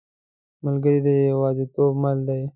ملګری 0.65 0.99
د 1.05 1.07
یوازیتوب 1.31 1.91
مل 2.03 2.17
دی. 2.27 2.41